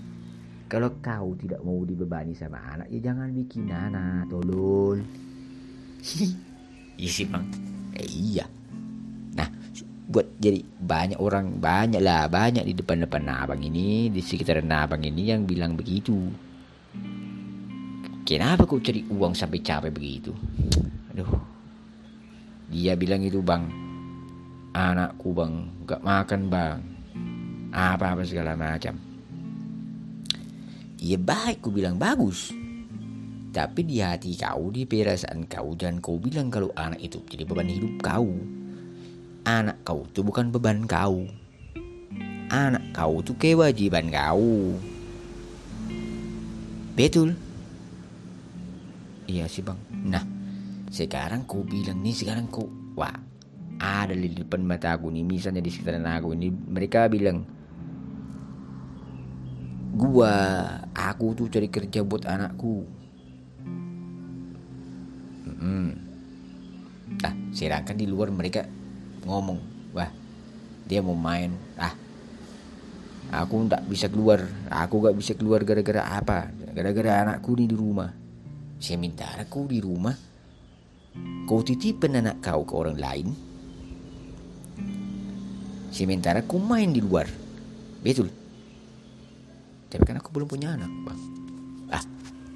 kalau 0.65 0.89
kau 1.01 1.37
tidak 1.37 1.61
mau 1.61 1.85
dibebani 1.85 2.33
sama 2.33 2.57
anak 2.73 2.89
ya 2.89 3.11
jangan 3.11 3.29
bikin 3.33 3.69
anak 3.69 4.25
tolol 4.29 4.99
iya 6.95 7.09
sih 7.09 7.25
bang. 7.25 7.45
Eh, 7.95 8.09
iya. 8.09 8.45
Buat 10.05 10.37
jadi 10.37 10.61
banyak 10.61 11.17
orang 11.17 11.57
banyak 11.57 11.97
lah 11.97 12.29
banyak 12.29 12.61
di 12.61 12.77
depan-depan 12.77 13.25
abang 13.25 13.57
ini 13.57 14.13
di 14.13 14.21
sekitar 14.21 14.61
abang 14.61 15.01
ini 15.01 15.33
yang 15.33 15.49
bilang 15.49 15.73
begitu. 15.73 16.29
Kenapa 18.21 18.69
kau 18.69 18.77
cari 18.77 19.01
uang 19.01 19.33
sampai 19.33 19.65
capek 19.65 19.89
begitu? 19.89 20.29
Aduh. 21.09 21.41
Dia 22.69 22.93
bilang 22.93 23.25
itu 23.25 23.41
bang. 23.41 23.65
Anakku 24.77 25.33
bang. 25.33 25.53
Gak 25.89 26.01
makan 26.05 26.41
bang. 26.53 26.79
Apa-apa 27.73 28.21
segala 28.23 28.53
macam 28.53 29.14
iya 31.05 31.21
baik 31.21 31.61
ku 31.61 31.69
bilang 31.69 32.01
bagus 32.01 32.49
tapi 33.53 33.85
di 33.85 34.01
hati 34.01 34.33
kau 34.33 34.73
di 34.73 34.89
perasaan 34.89 35.45
kau 35.45 35.77
dan 35.77 36.01
kau 36.01 36.17
bilang 36.17 36.49
kalau 36.49 36.73
anak 36.73 36.97
itu 36.97 37.21
jadi 37.29 37.45
beban 37.45 37.69
hidup 37.69 37.93
kau 38.01 38.33
anak 39.45 39.77
kau 39.85 40.03
itu 40.09 40.25
bukan 40.25 40.49
beban 40.49 40.89
kau. 40.89 41.29
Anak 42.49 42.83
kau 42.91 43.21
itu 43.21 43.33
kewajiban 43.37 44.09
kau. 44.09 44.73
Betul? 46.97 47.37
Iya 49.29 49.45
sih 49.49 49.61
bang. 49.61 49.77
Nah, 50.05 50.25
sekarang 50.89 51.45
kau 51.45 51.61
bilang 51.61 52.01
nih 52.01 52.13
sekarang 52.13 52.49
kau, 52.49 52.65
wah 52.97 53.13
ada 53.77 54.17
di 54.17 54.33
depan 54.33 54.65
mata 54.65 54.97
aku 54.97 55.11
nih 55.13 55.21
misalnya 55.21 55.61
di 55.61 55.69
sekitar 55.69 55.99
aku 56.01 56.33
ini 56.33 56.47
mereka 56.49 57.11
bilang 57.11 57.43
gua 59.95 60.31
aku 60.91 61.31
tuh 61.31 61.47
cari 61.47 61.71
kerja 61.71 62.03
buat 62.03 62.27
anakku. 62.27 62.83
Hmm. 65.55 65.95
ah 67.23 67.33
sedangkan 67.55 67.95
di 67.95 68.05
luar 68.05 68.27
mereka 68.29 68.67
ngomong. 69.23 69.59
Wah 69.95 70.11
dia 70.83 70.99
mau 70.99 71.15
main. 71.15 71.55
Ah 71.79 71.95
aku 73.31 73.71
nggak 73.71 73.87
bisa 73.87 74.11
keluar. 74.11 74.43
Aku 74.67 74.99
nggak 74.99 75.15
bisa 75.15 75.31
keluar 75.39 75.63
gara-gara 75.63 76.03
apa? 76.03 76.51
Gara-gara 76.75 77.23
anakku 77.23 77.55
nih 77.55 77.71
di 77.71 77.77
rumah. 77.79 78.11
Sementara 78.83 79.47
kau 79.47 79.63
di 79.63 79.79
rumah. 79.79 80.13
Kau 81.47 81.63
titipin 81.63 82.19
anak 82.19 82.43
kau 82.43 82.67
ke 82.67 82.73
orang 82.75 82.99
lain. 82.99 83.27
Sementara 85.95 86.43
kau 86.43 86.59
main 86.59 86.91
di 86.91 86.99
luar. 86.99 87.31
Betul 88.03 88.44
tapi 89.91 90.03
kan 90.03 90.17
aku 90.19 90.29
belum 90.33 90.47
punya 90.49 90.73
anak 90.73 90.91
bang 91.05 91.21
ah 91.93 92.03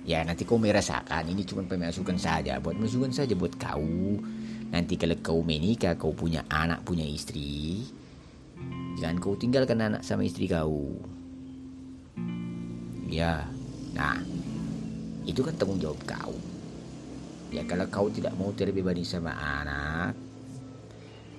ya 0.05 0.25
nanti 0.25 0.43
kau 0.43 0.57
merasakan 0.57 1.29
ini 1.29 1.45
cuma 1.45 1.62
pemasukan 1.65 2.17
saja. 2.17 2.57
Buat 2.57 2.81
masukan 2.81 3.13
saja 3.13 3.38
buat 3.38 3.53
kau. 3.62 4.17
Nanti 4.69 4.98
kalau 4.98 5.17
kau 5.21 5.39
menikah 5.45 5.98
kau 5.98 6.13
punya 6.13 6.45
anak 6.50 6.86
punya 6.86 7.05
istri 7.05 7.86
jangan 9.00 9.17
kau 9.24 9.39
tinggalkan 9.39 9.79
anak 9.79 10.01
sama 10.03 10.27
istri 10.27 10.45
kau. 10.51 10.91
Ya 13.09 13.48
nah 13.95 14.19
itu 15.24 15.41
kan 15.41 15.55
tanggung 15.55 15.79
jawab 15.79 16.00
kau. 16.03 16.36
Ya 17.50 17.65
kalau 17.65 17.88
kau 17.89 18.07
tidak 18.12 18.36
mau 18.38 18.53
terbebani 18.53 19.01
sama 19.07 19.33
anak 19.33 20.13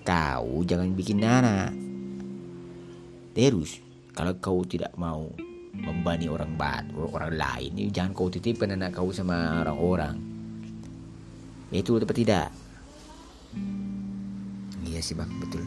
kau 0.03 0.65
jangan 0.65 0.97
bikin 0.97 1.23
anak. 1.23 1.71
Terus 3.37 3.79
kalau 4.17 4.35
kau 4.41 4.65
tidak 4.67 4.91
mau 4.99 5.31
membani 5.75 6.27
orang 6.27 6.59
baru 6.59 7.11
orang 7.15 7.35
lain. 7.35 7.71
Ini 7.79 7.91
jangan 7.95 8.13
kau 8.13 8.31
titipkan 8.31 8.75
anak 8.75 8.95
kau 8.95 9.11
sama 9.15 9.63
orang-orang. 9.63 10.19
Itu 11.71 12.03
tepat 12.03 12.17
tidak? 12.19 12.49
Iya 14.83 14.99
sih 14.99 15.15
bang. 15.15 15.31
Betul. 15.39 15.63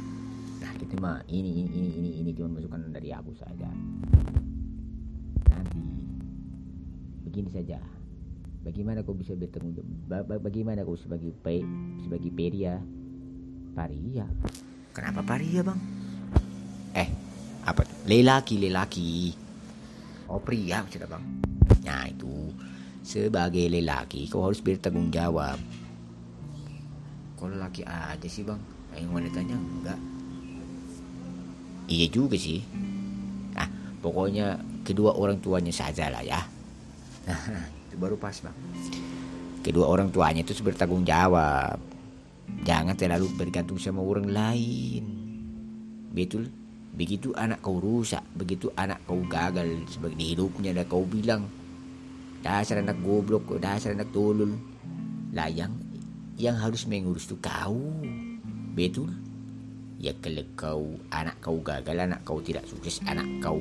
Nah 0.59 0.71
kita 0.75 0.99
mah 0.99 1.23
ini 1.31 1.63
ini 1.63 1.71
ini 1.71 1.89
ini 1.95 2.09
ini 2.19 2.29
cuma 2.35 2.59
masukan 2.59 2.91
dari 2.91 3.15
aku 3.15 3.31
saja. 3.39 3.69
Nanti 5.47 5.83
begini 7.23 7.49
saja. 7.51 7.79
Bagaimana 8.63 9.03
kau 9.03 9.15
bisa 9.15 9.35
bertanggung 9.35 9.75
jawab 9.75 10.39
bagaimana 10.39 10.87
kau 10.87 10.95
sebagai 10.95 11.35
pe, 11.35 11.63
sebagai 11.99 12.31
peria? 12.31 12.79
Paria? 13.75 14.23
Kenapa 14.95 15.19
paria 15.23 15.63
bang? 15.63 15.79
Eh 16.95 17.09
apa? 17.63 17.83
Lelaki 18.07 18.59
lelaki 18.59 19.42
oh 20.27 20.39
pria 20.39 20.83
maksudnya 20.83 21.07
bang? 21.09 21.23
Nah 21.83 22.03
itu. 22.07 22.51
Sebagai 23.03 23.67
lelaki 23.67 24.31
kau 24.31 24.47
harus 24.47 24.63
bertanggung 24.63 25.11
jawab 25.11 25.59
kalau 27.43 27.59
laki 27.59 27.83
aja 27.83 28.23
sih 28.31 28.47
bang? 28.47 28.55
Yang 28.95 29.11
wanitanya 29.11 29.59
enggak. 29.59 29.99
Iya 31.91 32.07
juga 32.07 32.39
sih. 32.39 32.63
Nah 33.51 33.67
pokoknya 33.99 34.63
kedua 34.87 35.11
orang 35.11 35.43
tuanya 35.43 35.75
saja 35.75 36.07
lah 36.07 36.23
ya. 36.23 36.39
Nah 37.27 37.67
itu 37.91 37.99
baru 37.99 38.15
pas 38.15 38.39
bang. 38.39 38.55
Kedua 39.59 39.91
orang 39.91 40.07
tuanya 40.07 40.39
itu 40.39 40.55
bertanggung 40.63 41.03
jawab 41.03 41.75
jangan 42.63 42.95
terlalu 42.95 43.27
bergantung 43.35 43.75
sama 43.75 43.99
orang 43.99 44.31
lain. 44.31 45.03
Betul 46.15 46.47
Begitu 46.93 47.33
anak 47.33 47.65
kau 47.65 47.81
rusak, 47.81 48.21
begitu 48.37 48.69
anak 48.77 49.01
kau 49.09 49.17
gagal 49.25 49.65
sebagai 49.89 50.21
hidupnya 50.21 50.77
dan 50.77 50.85
kau 50.85 51.01
bilang 51.01 51.49
dasar 52.45 52.85
anak 52.85 53.01
goblok, 53.01 53.49
dasar 53.57 53.97
anak 53.97 54.13
tolol. 54.13 54.53
Lah 55.33 55.49
yang 55.49 55.73
yang 56.37 56.53
harus 56.53 56.85
mengurus 56.85 57.25
itu 57.25 57.41
kau. 57.41 57.81
Betul? 58.77 59.09
Ya 59.97 60.13
kalau 60.21 60.45
kau 60.53 60.83
anak 61.09 61.41
kau 61.41 61.57
gagal, 61.65 61.97
anak 61.97 62.21
kau 62.21 62.37
tidak 62.45 62.69
sukses, 62.69 63.01
anak 63.09 63.25
kau 63.41 63.57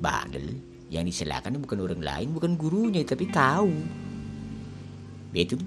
bandel, 0.00 0.56
yang 0.88 1.04
disalahkan 1.04 1.52
bukan 1.60 1.84
orang 1.84 2.00
lain, 2.00 2.32
bukan 2.32 2.56
gurunya, 2.56 3.04
tapi 3.04 3.28
kau. 3.28 3.68
Betul? 5.36 5.60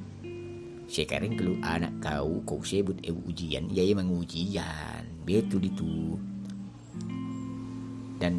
Sekarang 0.89 1.37
kalau 1.37 1.55
anak 1.61 1.93
kau 2.01 2.41
kau 2.41 2.59
sebut 2.65 2.97
eh, 3.05 3.13
ujian, 3.13 3.69
ya 3.69 3.85
emang 3.85 4.09
ujian. 4.09 5.05
Betul 5.21 5.69
itu 5.69 6.17
dan 8.21 8.37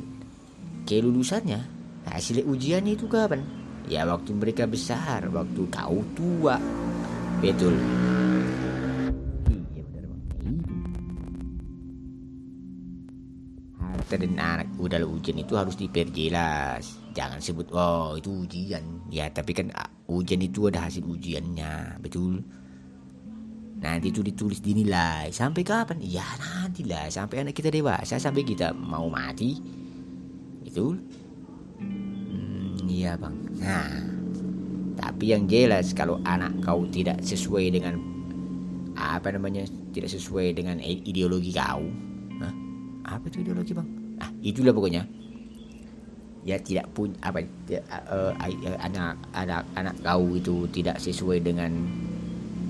kelulusannya 0.86 1.58
hasil 2.06 2.46
ujian 2.46 2.86
itu 2.86 3.10
kapan 3.10 3.42
ya 3.90 4.06
waktu 4.06 4.30
mereka 4.32 4.70
besar 4.70 5.26
waktu 5.26 5.66
kau 5.66 5.98
tua. 6.14 6.56
Betul. 7.42 7.74
Iya 9.50 9.58
itu 9.98 10.06
harta 13.82 14.14
dan 14.14 14.38
anak 14.38 14.68
udah 14.78 15.02
ujian 15.02 15.42
itu 15.42 15.52
harus 15.58 15.74
diperjelas. 15.74 17.02
Jangan 17.12 17.42
sebut 17.42 17.66
oh 17.74 18.14
itu 18.14 18.46
ujian. 18.46 18.84
Ya 19.10 19.26
tapi 19.32 19.50
kan 19.50 19.74
ah, 19.74 19.90
ujian 20.06 20.38
itu 20.38 20.70
ada 20.70 20.86
hasil 20.86 21.02
ujiannya. 21.02 21.98
Betul 21.98 22.44
nanti 23.82 24.14
itu 24.14 24.22
ditulis 24.22 24.62
dinilai 24.62 25.34
sampai 25.34 25.66
kapan? 25.66 25.98
Ya 25.98 26.24
nanti 26.38 26.86
lah 26.86 27.10
sampai 27.10 27.42
anak 27.42 27.58
kita 27.58 27.68
dewasa 27.68 28.16
sampai 28.22 28.46
kita 28.46 28.70
mau 28.70 29.10
mati. 29.10 29.58
Itu 30.62 30.94
hmm, 31.82 32.86
iya 32.86 33.18
bang. 33.18 33.34
Nah 33.58 33.90
tapi 35.02 35.34
yang 35.34 35.50
jelas 35.50 35.90
kalau 35.98 36.22
anak 36.22 36.54
kau 36.62 36.86
tidak 36.94 37.18
sesuai 37.26 37.74
dengan 37.74 37.98
apa 38.94 39.34
namanya 39.34 39.66
tidak 39.90 40.14
sesuai 40.14 40.54
dengan 40.54 40.78
ideologi 40.78 41.50
kau 41.50 41.82
Hah? 42.38 42.54
apa 43.18 43.24
itu 43.26 43.42
ideologi 43.42 43.74
bang? 43.74 43.88
Ah 44.22 44.30
itulah 44.46 44.70
pokoknya. 44.70 45.02
Ya 46.42 46.58
tidak 46.58 46.90
pun 46.94 47.14
apa 47.22 47.42
uh, 47.42 48.30
uh, 48.34 48.78
anak 48.82 49.18
anak 49.34 49.62
anak 49.74 49.94
kau 50.06 50.26
itu 50.38 50.70
tidak 50.70 51.02
sesuai 51.02 51.38
dengan 51.42 51.70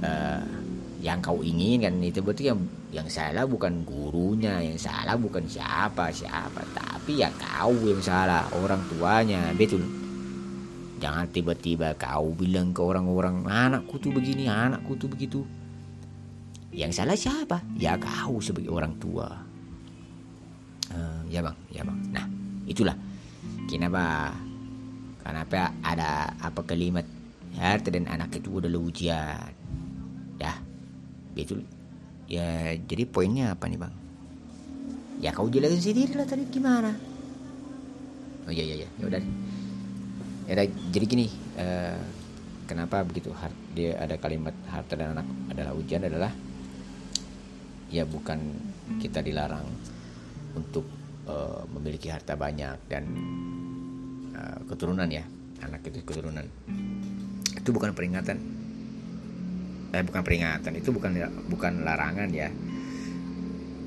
uh, 0.04 0.61
yang 1.02 1.18
kau 1.18 1.42
inginkan. 1.42 1.98
Itu 1.98 2.22
berarti 2.22 2.54
yang 2.54 2.62
yang 2.94 3.10
salah 3.10 3.44
bukan 3.44 3.82
gurunya 3.82 4.62
yang 4.62 4.78
salah 4.78 5.18
bukan 5.18 5.44
siapa 5.50 6.14
siapa. 6.14 6.62
Tapi 6.72 7.20
ya 7.20 7.28
kau 7.34 7.74
yang 7.82 7.98
salah 7.98 8.46
orang 8.54 8.80
tuanya. 8.86 9.50
Betul. 9.58 9.82
Jangan 11.02 11.26
tiba-tiba 11.34 11.98
kau 11.98 12.30
bilang 12.30 12.70
ke 12.70 12.78
orang-orang 12.78 13.42
anakku 13.42 13.98
tuh 13.98 14.14
begini 14.14 14.46
anakku 14.46 14.94
tuh 14.94 15.10
begitu. 15.10 15.42
Yang 16.70 17.02
salah 17.02 17.18
siapa? 17.18 17.58
Ya 17.74 17.98
kau 17.98 18.38
sebagai 18.38 18.70
orang 18.70 18.94
tua. 19.02 19.26
Uh, 20.94 21.20
ya 21.26 21.42
bang 21.42 21.58
ya 21.74 21.82
bang. 21.82 21.98
Nah 22.14 22.26
itulah. 22.70 22.94
Kenapa 23.66 24.30
kenapa 25.26 25.74
ada 25.82 26.30
apa 26.38 26.60
kalimat 26.62 27.04
harta 27.58 27.90
dan 27.90 28.06
anak 28.06 28.38
itu 28.38 28.62
adalah 28.62 28.78
ujian. 28.78 29.50
Ya 30.38 30.54
itu 31.36 31.64
ya 32.28 32.76
jadi 32.76 33.08
poinnya 33.08 33.56
apa 33.56 33.68
nih 33.68 33.80
bang? 33.80 33.94
Ya 35.22 35.30
kau 35.30 35.46
jelasin 35.48 35.80
sendiri 35.80 36.18
lah 36.18 36.26
tadi 36.26 36.44
gimana? 36.50 36.92
Oh 38.48 38.52
iya 38.52 38.64
iya 38.66 38.74
iya 38.84 38.88
ya 38.98 39.04
udah. 39.06 39.22
Ya 40.50 40.66
jadi 40.66 41.04
gini 41.06 41.26
uh, 41.56 42.00
kenapa 42.66 43.06
begitu 43.06 43.30
dia 43.72 43.96
ada 43.96 44.18
kalimat 44.18 44.52
harta 44.68 44.98
dan 44.98 45.14
anak 45.16 45.26
adalah 45.48 45.72
ujian 45.78 46.02
adalah 46.02 46.32
ya 47.92 48.02
bukan 48.02 48.40
kita 48.98 49.22
dilarang 49.22 49.64
untuk 50.58 50.84
uh, 51.30 51.62
memiliki 51.78 52.10
harta 52.10 52.34
banyak 52.34 52.76
dan 52.90 53.04
uh, 54.34 54.58
keturunan 54.68 55.08
ya. 55.08 55.24
Anak 55.62 55.86
itu 55.86 56.02
keturunan. 56.02 56.42
Itu 57.54 57.70
bukan 57.70 57.94
peringatan 57.94 58.51
eh 59.92 60.00
bukan 60.00 60.24
peringatan 60.24 60.72
itu 60.80 60.88
bukan 60.88 61.12
bukan 61.52 61.84
larangan 61.84 62.32
ya. 62.32 62.48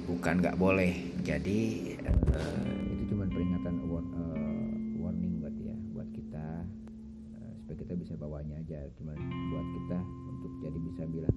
Bukan 0.06 0.40
nggak 0.40 0.56
boleh. 0.56 0.94
Jadi 1.26 1.92
uh, 2.06 2.78
itu 2.94 3.04
cuma 3.10 3.26
peringatan 3.26 3.74
war, 3.90 4.06
uh, 4.14 4.70
warning 5.02 5.42
buat 5.42 5.56
ya 5.58 5.74
buat 5.92 6.06
kita 6.14 6.48
uh, 7.42 7.52
supaya 7.60 7.78
kita 7.82 7.94
bisa 7.98 8.14
bawanya 8.22 8.56
aja. 8.62 8.86
Cuma 9.02 9.18
buat 9.50 9.68
kita 9.74 9.98
untuk 10.30 10.52
jadi 10.62 10.78
bisa 10.78 11.02
milah 11.10 11.34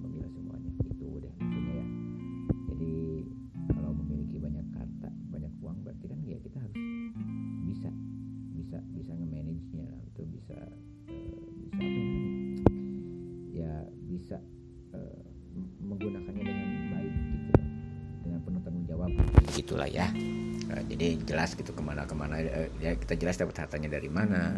gitu 21.69 21.77
ke 21.77 21.85
mana-kemana. 21.85 22.41
Uh, 22.41 22.65
ya 22.81 22.97
kita 22.97 23.13
jelas 23.13 23.37
dapat 23.37 23.61
hartanya 23.61 23.93
dari 23.93 24.09
mana. 24.09 24.57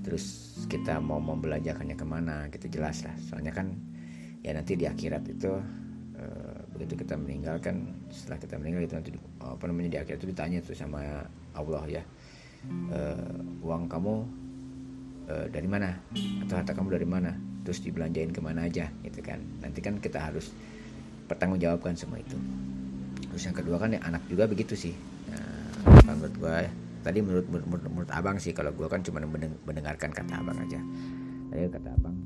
Terus 0.00 0.56
kita 0.72 0.96
mau 1.04 1.20
membelanjakannya 1.20 1.92
ke 1.92 2.06
mana 2.08 2.48
kita 2.48 2.72
jelas 2.72 3.04
lah. 3.04 3.12
Soalnya 3.20 3.52
kan 3.52 3.76
ya 4.40 4.56
nanti 4.56 4.80
di 4.80 4.88
akhirat 4.88 5.28
itu 5.28 5.52
uh, 6.16 6.60
begitu 6.72 7.04
kita 7.04 7.20
meninggalkan 7.20 8.08
setelah 8.08 8.40
kita 8.40 8.56
meninggal 8.56 8.88
itu 8.88 8.94
nanti 8.96 9.10
apa 9.44 9.64
namanya 9.68 9.90
di 9.92 9.98
akhirat 10.00 10.18
itu 10.24 10.28
ditanya 10.32 10.58
tuh 10.64 10.72
sama 10.72 11.04
Allah 11.52 11.84
ya. 11.84 12.02
Uh, 12.88 13.44
uang 13.60 13.84
kamu 13.92 14.24
uh, 15.28 15.46
dari 15.52 15.68
mana? 15.68 16.00
Atau 16.48 16.56
harta 16.56 16.72
kamu 16.72 16.96
dari 16.96 17.04
mana? 17.04 17.36
Terus 17.68 17.84
dibelanjain 17.84 18.32
ke 18.32 18.40
mana 18.40 18.64
aja 18.64 18.88
gitu 19.04 19.20
kan. 19.20 19.36
Nanti 19.60 19.84
kan 19.84 20.00
kita 20.00 20.16
harus 20.16 20.48
pertanggungjawabkan 21.28 21.92
semua 21.92 22.16
itu. 22.16 22.40
Terus 23.28 23.44
yang 23.44 23.52
kedua 23.52 23.76
kan 23.76 23.92
ya 23.92 24.00
anak 24.08 24.24
juga 24.24 24.48
begitu 24.48 24.72
sih. 24.72 24.96
Nah, 25.28 25.57
menurut 26.16 26.34
gua 26.40 26.64
tadi 27.04 27.18
menurut 27.20 27.46
menurut, 27.48 27.84
menurut, 27.88 28.10
abang 28.12 28.36
sih 28.40 28.52
kalau 28.52 28.72
gua 28.72 28.88
kan 28.88 29.00
cuma 29.04 29.20
mendengarkan 29.66 30.10
kata 30.12 30.32
abang 30.40 30.58
aja. 30.60 30.80
Tadi 31.48 31.60
kata 31.68 31.88
abang 31.96 32.16